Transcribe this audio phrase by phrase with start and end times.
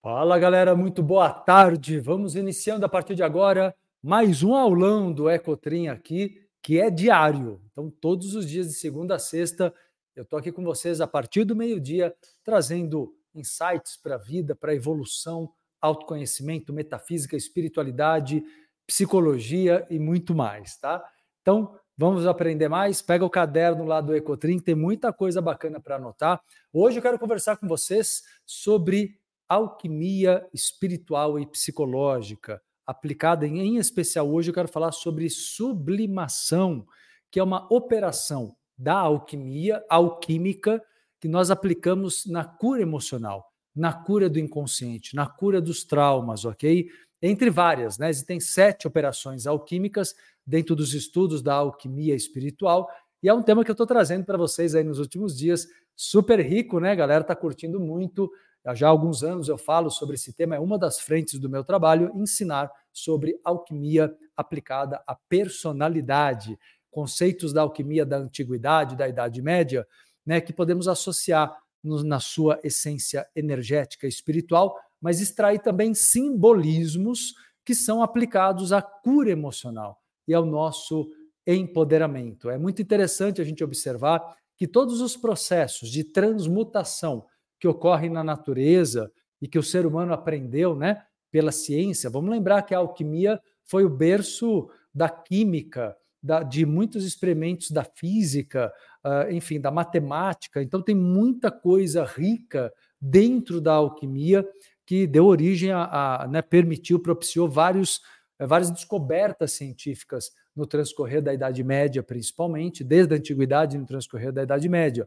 [0.00, 1.98] Fala galera, muito boa tarde.
[1.98, 7.60] Vamos iniciando a partir de agora mais um aulão do Ecotrim aqui, que é diário.
[7.72, 9.74] Então, todos os dias de segunda a sexta,
[10.14, 12.14] eu estou aqui com vocês a partir do meio-dia,
[12.44, 15.50] trazendo insights para a vida, para a evolução,
[15.80, 18.44] autoconhecimento, metafísica, espiritualidade,
[18.86, 21.04] psicologia e muito mais, tá?
[21.42, 23.02] Então, vamos aprender mais.
[23.02, 26.40] Pega o caderno lá do Ecotrim, tem muita coisa bacana para anotar.
[26.72, 29.18] Hoje eu quero conversar com vocês sobre
[29.48, 36.86] alquimia espiritual e psicológica, aplicada em, em especial hoje eu quero falar sobre sublimação,
[37.30, 40.82] que é uma operação da alquimia, alquímica,
[41.20, 46.88] que nós aplicamos na cura emocional, na cura do inconsciente, na cura dos traumas, ok?
[47.20, 48.08] Entre várias, né?
[48.08, 50.14] Existem sete operações alquímicas
[50.46, 52.88] dentro dos estudos da alquimia espiritual,
[53.22, 56.38] e é um tema que eu estou trazendo para vocês aí nos últimos dias, super
[56.40, 56.92] rico, né?
[56.92, 58.30] A galera está curtindo muito.
[58.74, 61.64] Já há alguns anos eu falo sobre esse tema, é uma das frentes do meu
[61.64, 66.58] trabalho, ensinar sobre alquimia aplicada à personalidade,
[66.90, 69.86] conceitos da alquimia da antiguidade, da Idade Média,
[70.24, 77.34] né, que podemos associar no, na sua essência energética e espiritual, mas extrair também simbolismos
[77.64, 81.08] que são aplicados à cura emocional e ao nosso
[81.46, 82.50] empoderamento.
[82.50, 87.24] É muito interessante a gente observar que todos os processos de transmutação
[87.58, 92.10] que ocorre na natureza e que o ser humano aprendeu, né, pela ciência.
[92.10, 97.84] Vamos lembrar que a alquimia foi o berço da química, da, de muitos experimentos da
[97.84, 98.72] física,
[99.04, 100.62] uh, enfim, da matemática.
[100.62, 104.46] Então tem muita coisa rica dentro da alquimia
[104.84, 108.00] que deu origem a, a né, permitiu, propiciou vários,
[108.38, 114.32] eh, várias descobertas científicas no transcorrer da Idade Média, principalmente, desde a antiguidade no transcorrer
[114.32, 115.06] da Idade Média.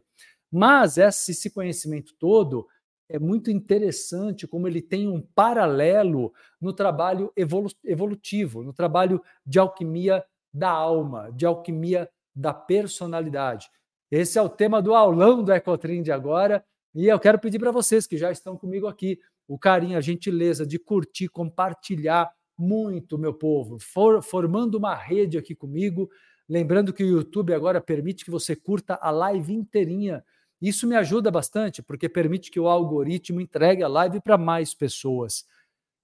[0.52, 2.66] Mas esse, conhecimento todo
[3.08, 9.58] é muito interessante como ele tem um paralelo no trabalho evolu evolutivo, no trabalho de
[9.58, 10.22] alquimia
[10.52, 13.70] da alma, de alquimia da personalidade.
[14.10, 16.62] Esse é o tema do aulão do Ecotrim de agora,
[16.94, 19.18] e eu quero pedir para vocês que já estão comigo aqui
[19.48, 25.54] o carinho, a gentileza de curtir, compartilhar muito, meu povo, for, formando uma rede aqui
[25.54, 26.10] comigo.
[26.48, 30.22] Lembrando que o YouTube agora permite que você curta a live inteirinha
[30.68, 35.44] isso me ajuda bastante, porque permite que o algoritmo entregue a live para mais pessoas.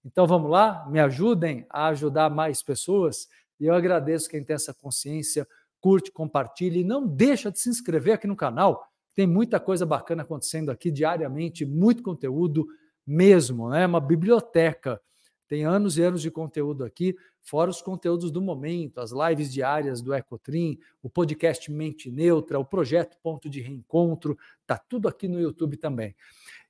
[0.05, 3.29] Então vamos lá, me ajudem a ajudar mais pessoas.
[3.61, 5.47] E eu agradeço quem tem essa consciência,
[5.81, 8.85] curte, compartilhe e não deixa de se inscrever aqui no canal.
[9.15, 12.67] Tem muita coisa bacana acontecendo aqui diariamente, muito conteúdo
[13.07, 13.87] mesmo, né?
[13.87, 15.01] Uma biblioteca
[15.49, 17.17] tem anos e anos de conteúdo aqui,
[17.49, 22.65] fora os conteúdos do momento, as lives diárias do Ecotrim, o podcast Mente Neutra, o
[22.65, 24.37] projeto Ponto de Reencontro,
[24.67, 26.15] tá tudo aqui no YouTube também.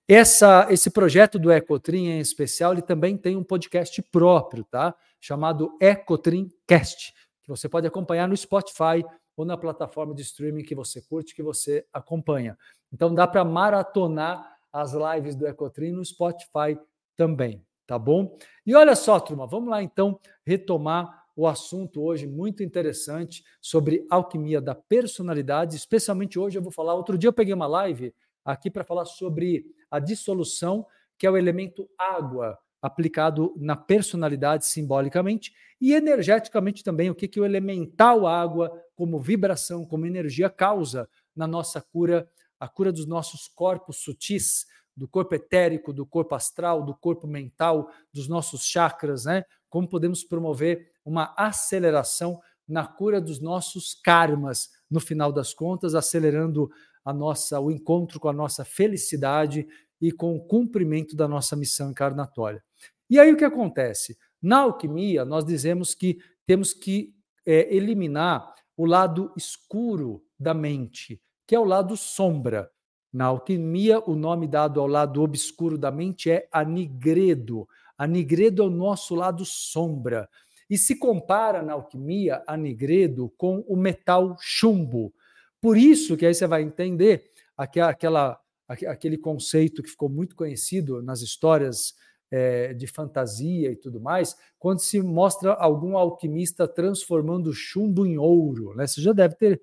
[0.07, 4.95] Essa, esse projeto do Ecotrim em especial, ele também tem um podcast próprio, tá?
[5.21, 7.13] Chamado Ecotrim Cast,
[7.43, 9.05] que você pode acompanhar no Spotify
[9.37, 12.57] ou na plataforma de streaming que você curte, que você acompanha.
[12.93, 16.79] Então dá para maratonar as lives do Ecotrim no Spotify
[17.17, 18.37] também tá bom?
[18.67, 24.61] E olha só, turma, vamos lá então retomar o assunto hoje muito interessante sobre alquimia
[24.61, 28.85] da personalidade, especialmente hoje eu vou falar, outro dia eu peguei uma live aqui para
[28.85, 36.85] falar sobre a dissolução, que é o elemento água aplicado na personalidade simbolicamente e energeticamente
[36.85, 42.29] também, o que, que o elemental água, como vibração, como energia, causa na nossa cura,
[42.61, 44.67] a cura dos nossos corpos sutis,
[44.99, 49.45] do corpo etérico, do corpo astral, do corpo mental, dos nossos chakras, né?
[49.71, 56.71] Como podemos promover uma aceleração na cura dos nossos karmas, no final das contas, acelerando
[57.05, 59.67] a nossa o encontro com a nossa felicidade
[60.01, 62.63] e com o cumprimento da nossa missão encarnatória.
[63.09, 64.19] E aí o que acontece?
[64.43, 67.15] Na alquimia, nós dizemos que temos que
[67.47, 72.71] é, eliminar o lado escuro da mente, que é o lado sombra.
[73.13, 77.69] Na alquimia, o nome dado ao lado obscuro da mente é anigredo.
[77.97, 80.29] Anigredo é o nosso lado sombra.
[80.69, 85.13] E se compara na alquimia anigredo com o metal chumbo.
[85.61, 87.25] Por isso que aí você vai entender
[87.57, 88.39] aquela,
[88.69, 91.95] aquele conceito que ficou muito conhecido nas histórias
[92.31, 98.75] é, de fantasia e tudo mais, quando se mostra algum alquimista transformando chumbo em ouro.
[98.75, 98.87] Né?
[98.87, 99.63] Você já deve ter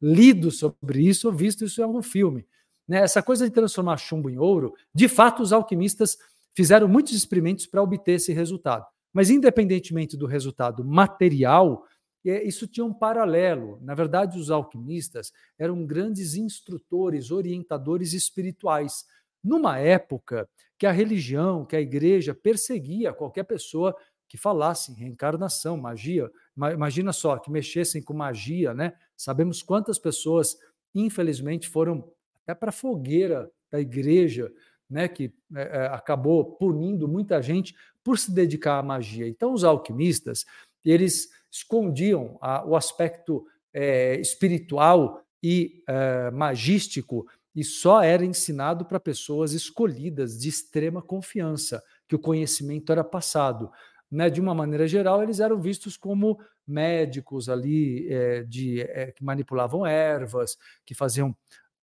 [0.00, 2.46] lido sobre isso ou visto isso em algum filme.
[2.88, 2.98] Né?
[3.00, 6.16] Essa coisa de transformar chumbo em ouro, de fato, os alquimistas
[6.56, 8.86] fizeram muitos experimentos para obter esse resultado.
[9.12, 11.84] Mas, independentemente do resultado material,
[12.26, 13.78] é, isso tinha um paralelo.
[13.82, 19.04] Na verdade, os alquimistas eram grandes instrutores, orientadores espirituais.
[19.42, 23.94] numa época que a religião, que a igreja perseguia qualquer pessoa
[24.28, 26.28] que falasse reencarnação, magia.
[26.56, 28.92] Imagina só, que mexessem com magia, né?
[29.16, 30.56] Sabemos quantas pessoas,
[30.94, 32.12] infelizmente, foram
[32.48, 34.50] até para a fogueira da igreja,
[34.88, 35.06] né?
[35.06, 39.28] Que é, acabou punindo muita gente por se dedicar à magia.
[39.28, 40.46] Então, os alquimistas,
[40.82, 48.98] eles escondiam a, o aspecto é, espiritual e é, magístico e só era ensinado para
[48.98, 53.70] pessoas escolhidas de extrema confiança, que o conhecimento era passado
[54.10, 59.24] né, de uma maneira geral, eles eram vistos como médicos ali é, de, é, que
[59.24, 61.36] manipulavam ervas, que faziam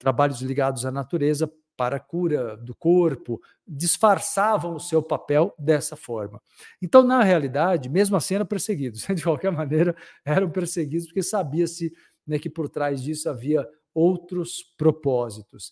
[0.03, 6.41] trabalhos ligados à natureza para a cura do corpo, disfarçavam o seu papel dessa forma.
[6.81, 9.07] Então, na realidade, mesmo assim, eram perseguidos.
[9.15, 9.95] De qualquer maneira,
[10.25, 11.93] eram perseguidos porque sabia-se
[12.27, 13.65] né, que por trás disso havia
[13.95, 15.71] outros propósitos.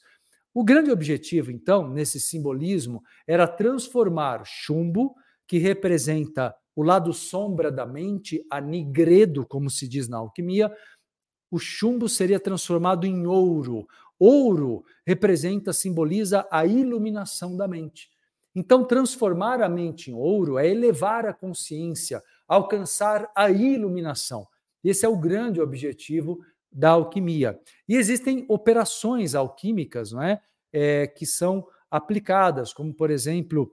[0.53, 5.13] O grande objetivo, então, nesse simbolismo, era transformar chumbo
[5.45, 10.71] que representa o lado sombra da mente, a nigredo, como se diz na alquimia,
[11.51, 13.85] o chumbo seria transformado em ouro.
[14.23, 18.07] Ouro representa, simboliza a iluminação da mente.
[18.53, 24.47] Então, transformar a mente em ouro é elevar a consciência, alcançar a iluminação.
[24.83, 26.39] Esse é o grande objetivo
[26.71, 27.59] da alquimia.
[27.89, 30.39] E existem operações alquímicas não é?
[30.71, 33.71] é que são aplicadas, como, por exemplo,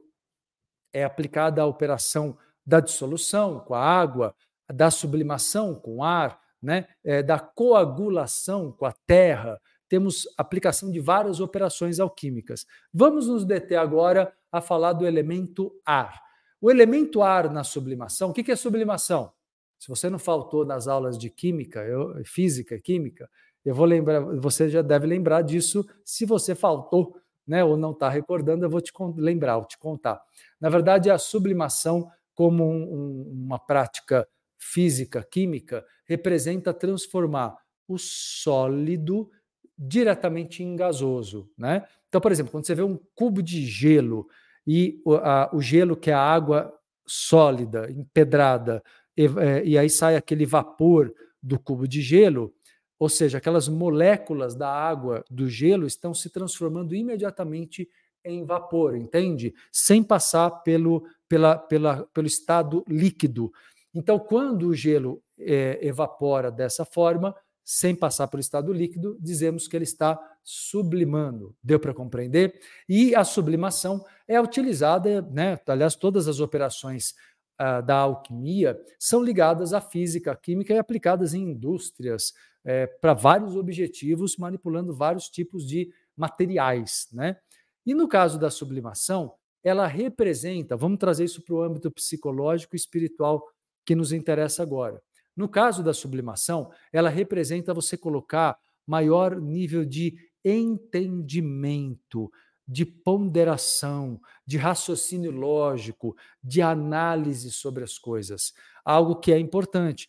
[0.94, 4.34] é aplicada a operação da dissolução com a água,
[4.72, 6.88] da sublimação com o ar, né?
[7.04, 9.60] É, da coagulação com a terra.
[9.88, 12.66] Temos aplicação de várias operações alquímicas.
[12.92, 16.22] Vamos nos deter agora a falar do elemento ar.
[16.60, 19.32] O elemento ar na sublimação, o que é sublimação?
[19.78, 23.30] Se você não faltou nas aulas de química, eu, física e química,
[23.64, 27.16] eu vou lembrar, você já deve lembrar disso se você faltou
[27.48, 30.20] né, ou não está recordando, eu vou te lembrar, vou te contar.
[30.60, 37.56] Na verdade, a sublimação, como um, um, uma prática física, química, representa transformar
[37.88, 39.30] o sólido
[39.78, 41.48] diretamente em gasoso.
[41.56, 41.86] Né?
[42.08, 44.28] Então, por exemplo, quando você vê um cubo de gelo
[44.66, 46.74] e o, a, o gelo, que é a água
[47.06, 48.82] sólida, empedrada,
[49.16, 52.52] e, é, e aí sai aquele vapor do cubo de gelo,
[52.98, 57.88] ou seja, aquelas moléculas da água, do gelo, estão se transformando imediatamente
[58.24, 59.54] em vapor, entende?
[59.72, 63.52] Sem passar pelo, pela, pela, pelo estado líquido.
[63.94, 67.34] Então, quando o gelo é, evapora dessa forma,
[67.70, 71.54] sem passar pelo estado líquido, dizemos que ele está sublimando.
[71.62, 72.58] Deu para compreender?
[72.88, 75.60] E a sublimação é utilizada, né?
[75.66, 77.14] aliás, todas as operações
[77.58, 82.32] ah, da alquimia são ligadas à física, à química e aplicadas em indústrias,
[82.64, 87.06] é, para vários objetivos, manipulando vários tipos de materiais.
[87.12, 87.36] Né?
[87.84, 92.78] E no caso da sublimação, ela representa, vamos trazer isso para o âmbito psicológico e
[92.78, 93.46] espiritual
[93.84, 95.02] que nos interessa agora.
[95.38, 102.28] No caso da sublimação, ela representa você colocar maior nível de entendimento,
[102.66, 108.52] de ponderação, de raciocínio lógico, de análise sobre as coisas,
[108.84, 110.08] algo que é importante.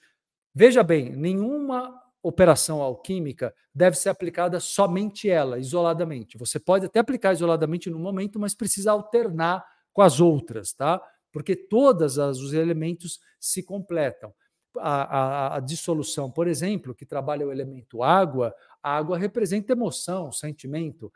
[0.51, 1.93] Veja bem, nenhuma
[2.23, 6.39] operação alquímica deve ser aplicada somente ela, isoladamente.
[6.39, 10.99] Você pode até aplicar isoladamente no momento, mas precisa alternar com as outras, tá?
[11.31, 14.33] Porque todos os elementos se completam.
[14.77, 20.31] A, a, a, dissolução, por exemplo, que trabalha o elemento água, a água representa emoção,
[20.31, 21.11] sentimento.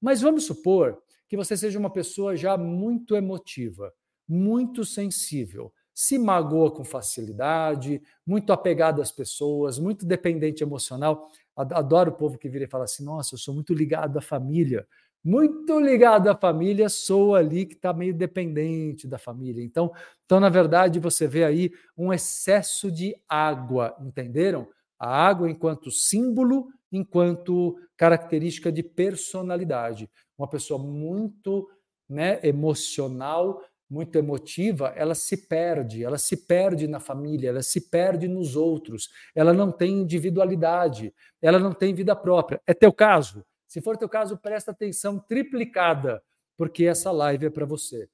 [0.00, 3.92] Mas vamos supor que você seja uma pessoa já muito emotiva,
[4.28, 11.28] muito sensível se magoa com facilidade, muito apegado às pessoas, muito dependente emocional.
[11.56, 14.86] Adoro o povo que vira e fala assim: nossa, eu sou muito ligado à família.
[15.24, 19.62] Muito ligado à família, sou ali que está meio dependente da família.
[19.62, 19.92] Então,
[20.24, 24.68] então, na verdade, você vê aí um excesso de água, entenderam?
[24.98, 30.08] A água enquanto símbolo, enquanto característica de personalidade.
[30.36, 31.68] Uma pessoa muito
[32.08, 38.28] né, emocional, muito emotiva, ela se perde, ela se perde na família, ela se perde
[38.28, 42.60] nos outros, ela não tem individualidade, ela não tem vida própria.
[42.66, 43.44] É teu caso?
[43.68, 46.22] Se for teu caso, presta atenção triplicada,
[46.56, 48.08] porque essa live é para você.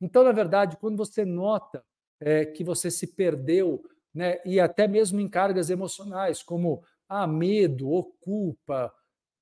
[0.00, 1.84] Então, na verdade, quando você nota
[2.20, 3.82] é, que você se perdeu,
[4.14, 8.92] né, e até mesmo em cargas emocionais, como ah, medo ou culpa,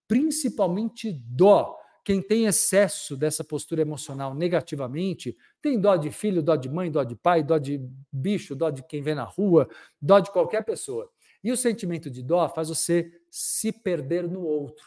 [0.09, 6.71] principalmente dó, quem tem excesso dessa postura emocional negativamente, tem dó de filho, dó de
[6.71, 7.79] mãe, dó de pai, dó de
[8.11, 9.69] bicho, dó de quem vê na rua,
[10.01, 11.11] dó de qualquer pessoa.
[11.45, 14.87] E o sentimento de dó faz você se perder no outro.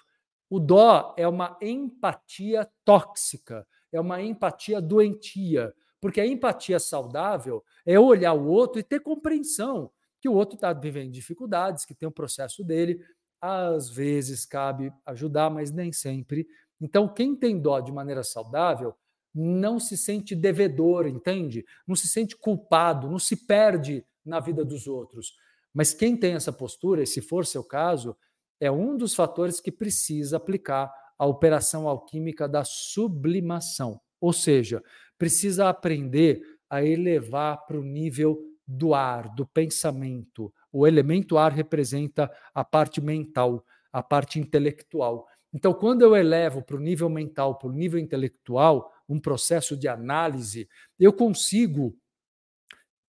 [0.51, 7.97] O dó é uma empatia tóxica, é uma empatia doentia, porque a empatia saudável é
[7.97, 9.89] olhar o outro e ter compreensão
[10.19, 12.99] que o outro está vivendo dificuldades, que tem o um processo dele.
[13.39, 16.45] Às vezes cabe ajudar, mas nem sempre.
[16.81, 18.93] Então, quem tem dó de maneira saudável
[19.33, 21.63] não se sente devedor, entende?
[21.87, 25.33] Não se sente culpado, não se perde na vida dos outros.
[25.73, 28.17] Mas quem tem essa postura, e se for seu caso,
[28.61, 33.99] é um dos fatores que precisa aplicar a operação alquímica da sublimação.
[34.21, 34.83] Ou seja,
[35.17, 40.53] precisa aprender a elevar para o nível do ar, do pensamento.
[40.71, 45.27] O elemento ar representa a parte mental, a parte intelectual.
[45.51, 49.87] Então, quando eu elevo para o nível mental, para o nível intelectual, um processo de
[49.87, 51.97] análise, eu consigo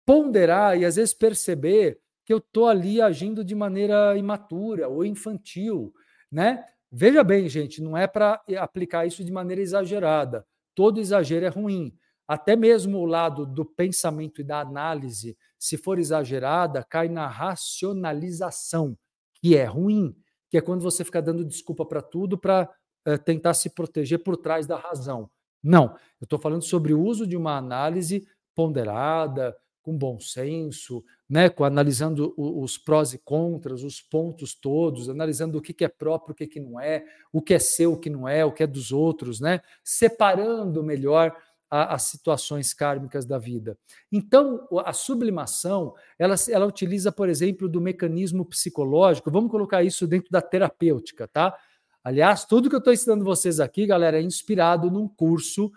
[0.06, 5.91] ponderar e às vezes perceber que eu estou ali agindo de maneira imatura ou infantil,
[6.31, 6.63] né?
[6.91, 10.45] Veja bem, gente, não é para aplicar isso de maneira exagerada.
[10.75, 11.91] Todo exagero é ruim.
[12.27, 18.95] Até mesmo o lado do pensamento e da análise, se for exagerada, cai na racionalização,
[19.41, 20.15] que é ruim,
[20.51, 22.69] que é quando você fica dando desculpa para tudo para
[23.05, 25.31] é, tentar se proteger por trás da razão.
[25.63, 31.50] Não, eu estou falando sobre o uso de uma análise ponderada, com bom senso, né,
[31.50, 36.36] com, analisando os prós e contras, os pontos todos, analisando o que é próprio, o
[36.36, 38.91] que não é, o que é seu, o que não é, o que é dos
[38.91, 41.36] outros, né, separando melhor
[41.71, 43.77] as situações kármicas da vida.
[44.12, 50.31] Então, a sublimação, ela, ela utiliza, por exemplo, do mecanismo psicológico, vamos colocar isso dentro
[50.31, 51.55] da terapêutica, tá?
[52.03, 55.71] Aliás, tudo que eu estou ensinando vocês aqui, galera, é inspirado num curso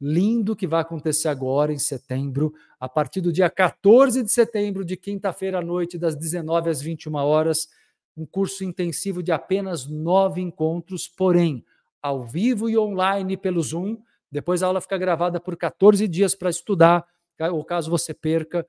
[0.00, 4.96] lindo que vai acontecer agora em setembro, a partir do dia 14 de setembro, de
[4.96, 7.68] quinta-feira à noite, das 19 às 21 horas,
[8.16, 11.64] um curso intensivo de apenas nove encontros, porém,
[12.02, 13.98] ao vivo e online pelo Zoom.
[14.32, 17.06] Depois a aula fica gravada por 14 dias para estudar,
[17.52, 18.66] ou caso você perca,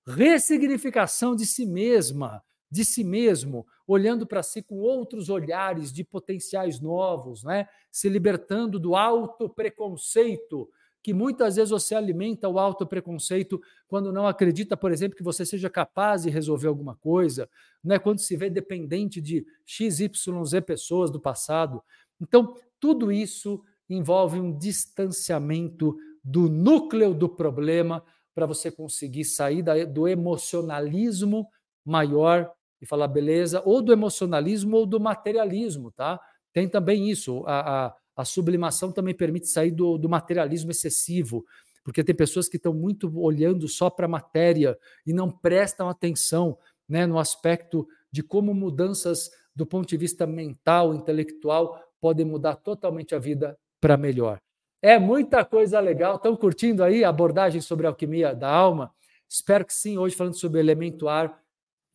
[0.08, 2.42] ressignificação de si mesma,
[2.76, 7.70] de si mesmo, olhando para si com outros olhares de potenciais novos, né?
[7.90, 10.70] se libertando do auto preconceito
[11.02, 15.46] que muitas vezes você alimenta o alto preconceito quando não acredita, por exemplo, que você
[15.46, 17.48] seja capaz de resolver alguma coisa,
[17.82, 17.98] né?
[17.98, 20.10] quando se vê dependente de XYZ
[20.66, 21.82] pessoas do passado.
[22.20, 28.04] Então, tudo isso envolve um distanciamento do núcleo do problema
[28.34, 29.64] para você conseguir sair
[29.94, 31.48] do emocionalismo
[31.86, 36.20] maior e falar beleza, ou do emocionalismo ou do materialismo, tá?
[36.54, 41.46] Tem também isso, a, a a sublimação também permite sair do, do materialismo excessivo,
[41.84, 46.58] porque tem pessoas que estão muito olhando só para a matéria e não prestam atenção
[46.88, 53.14] né, no aspecto de como mudanças do ponto de vista mental, intelectual, podem mudar totalmente
[53.14, 54.40] a vida para melhor.
[54.82, 56.16] É muita coisa legal.
[56.16, 58.92] Estão curtindo aí a abordagem sobre a alquimia da alma?
[59.28, 59.98] Espero que sim.
[59.98, 61.40] Hoje falando sobre o elemento ar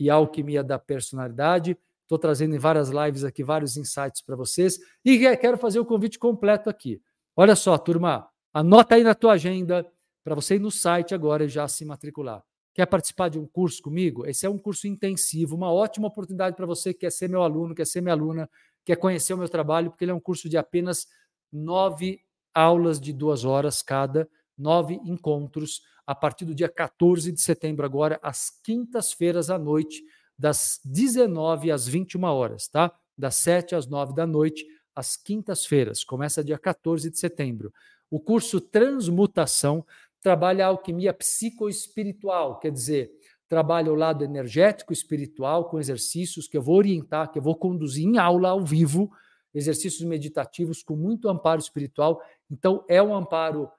[0.01, 1.79] e alquimia da personalidade.
[2.03, 6.19] Estou trazendo em várias lives aqui vários insights para vocês e quero fazer o convite
[6.19, 7.01] completo aqui.
[7.37, 9.87] Olha só, turma, anota aí na tua agenda
[10.25, 12.43] para você ir no site agora e já se matricular.
[12.73, 14.27] Quer participar de um curso comigo?
[14.27, 17.75] Esse é um curso intensivo, uma ótima oportunidade para você que quer ser meu aluno,
[17.75, 18.49] quer ser minha aluna,
[18.85, 21.07] quer conhecer o meu trabalho, porque ele é um curso de apenas
[21.53, 22.21] nove
[22.55, 28.19] aulas de duas horas cada, nove encontros, a partir do dia 14 de setembro, agora,
[28.21, 30.03] às quintas-feiras à noite
[30.37, 32.93] das 19 às 21 horas, tá?
[33.17, 36.03] Das 7 às 9 da noite, às quintas-feiras.
[36.03, 37.73] Começa dia 14 de setembro.
[38.11, 39.87] O curso Transmutação
[40.21, 43.13] trabalha a alquimia psicoespiritual, quer dizer,
[43.49, 48.05] trabalha o lado energético espiritual com exercícios que eu vou orientar, que eu vou conduzir
[48.05, 49.13] em aula ao vivo,
[49.55, 52.21] exercícios meditativos com muito amparo espiritual.
[52.51, 53.71] Então, é um amparo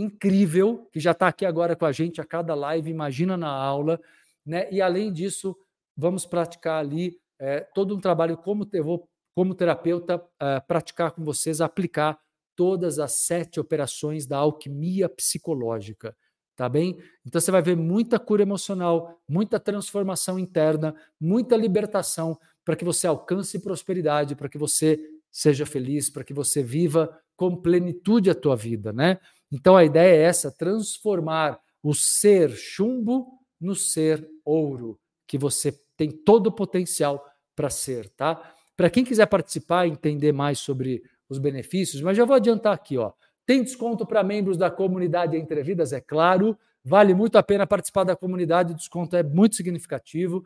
[0.00, 4.00] incrível que já está aqui agora com a gente a cada live, imagina na aula,
[4.44, 4.68] né?
[4.70, 5.56] E além disso,
[5.96, 11.24] vamos praticar ali é, todo um trabalho como eu vou, como terapeuta, é, praticar com
[11.24, 12.18] vocês, aplicar
[12.56, 16.16] todas as sete operações da alquimia psicológica,
[16.56, 16.98] tá bem?
[17.24, 23.06] Então você vai ver muita cura emocional, muita transformação interna, muita libertação para que você
[23.06, 24.98] alcance prosperidade, para que você
[25.30, 29.20] seja feliz, para que você viva com plenitude a tua vida, né?
[29.50, 33.26] Então a ideia é essa, transformar o ser chumbo
[33.60, 37.24] no ser ouro, que você tem todo o potencial
[37.56, 38.54] para ser, tá?
[38.76, 42.96] Para quem quiser participar e entender mais sobre os benefícios, mas já vou adiantar aqui,
[42.96, 43.12] ó.
[43.44, 46.56] Tem desconto para membros da comunidade Entre Vidas, é claro.
[46.84, 50.44] Vale muito a pena participar da comunidade, o desconto é muito significativo.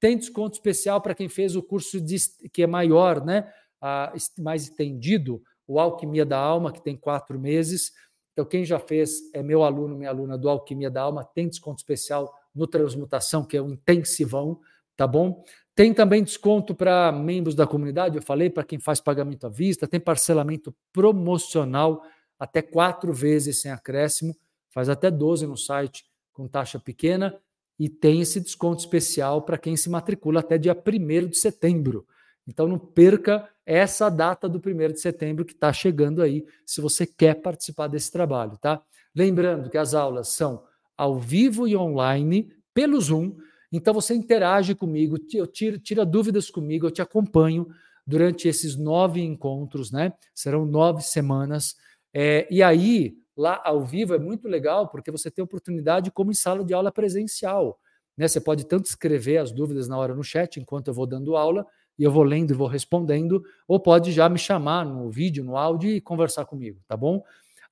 [0.00, 2.16] Tem desconto especial para quem fez o curso de,
[2.52, 3.52] que é maior, né?
[3.80, 7.92] Ah, mais estendido, o Alquimia da Alma, que tem quatro meses.
[8.34, 11.78] Então, quem já fez, é meu aluno, minha aluna do Alquimia da Alma, tem desconto
[11.78, 14.60] especial no Transmutação, que é um intensivão
[14.96, 15.44] tá bom?
[15.74, 19.88] Tem também desconto para membros da comunidade, eu falei, para quem faz pagamento à vista,
[19.88, 22.02] tem parcelamento promocional
[22.38, 24.36] até quatro vezes sem acréscimo,
[24.70, 27.36] faz até 12 no site com taxa pequena,
[27.78, 32.06] e tem esse desconto especial para quem se matricula até dia 1 de setembro.
[32.46, 37.06] Então não perca essa data do 1 de setembro que está chegando aí, se você
[37.06, 38.82] quer participar desse trabalho, tá?
[39.14, 40.62] Lembrando que as aulas são
[40.96, 43.36] ao vivo e online pelo Zoom
[43.76, 47.66] então você interage comigo, eu tiro, tira dúvidas comigo, eu te acompanho
[48.06, 50.12] durante esses nove encontros, né?
[50.32, 51.74] Serão nove semanas.
[52.14, 56.34] É, e aí, lá ao vivo é muito legal, porque você tem oportunidade como em
[56.34, 57.76] sala de aula presencial.
[58.16, 58.28] Né?
[58.28, 61.66] Você pode tanto escrever as dúvidas na hora no chat, enquanto eu vou dando aula,
[61.98, 65.56] e eu vou lendo e vou respondendo, ou pode já me chamar no vídeo, no
[65.56, 67.22] áudio e conversar comigo, tá bom?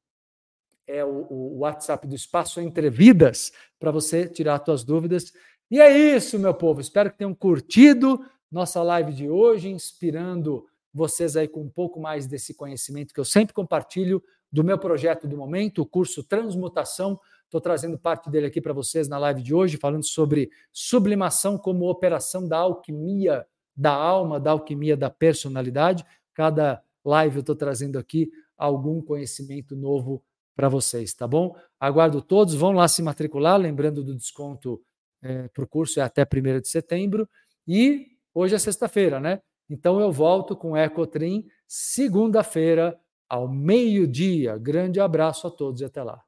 [0.85, 5.31] é o, o WhatsApp do Espaço Entre Vidas para você tirar suas dúvidas.
[5.71, 6.81] E é isso, meu povo.
[6.81, 12.27] Espero que tenham curtido nossa live de hoje, inspirando vocês aí com um pouco mais
[12.27, 14.21] desse conhecimento que eu sempre compartilho
[14.51, 17.19] do meu projeto do momento, o curso Transmutação.
[17.53, 21.87] Estou trazendo parte dele aqui para vocês na live de hoje, falando sobre sublimação como
[21.87, 26.03] operação da alquimia da alma, da alquimia da personalidade.
[26.33, 30.23] Cada live eu estou trazendo aqui algum conhecimento novo
[30.55, 31.55] para vocês, tá bom?
[31.79, 34.81] Aguardo todos, vão lá se matricular, lembrando do desconto
[35.21, 37.29] é, para o curso, é até 1 de setembro.
[37.67, 39.43] E hoje é sexta-feira, né?
[39.69, 44.57] Então eu volto com Ecotrim segunda-feira, ao meio-dia.
[44.57, 46.19] Grande abraço a todos e até lá.